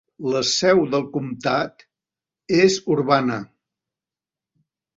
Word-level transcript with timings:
La 0.35 0.39
seu 0.51 0.79
del 0.95 1.05
comtat 1.17 1.85
és 2.63 2.81
Urbana. 2.97 3.39